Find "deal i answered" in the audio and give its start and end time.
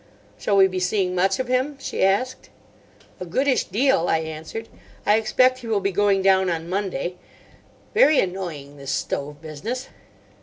3.65-4.67